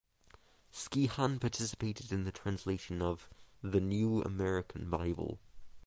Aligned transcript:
Skehan 0.73 1.39
participated 1.39 2.11
in 2.11 2.23
the 2.23 2.31
translation 2.31 3.03
of 3.03 3.29
the 3.61 3.79
"New 3.79 4.23
American 4.23 4.89
Bible". 4.89 5.37